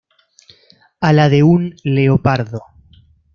[1.07, 2.63] A la de un leopardo".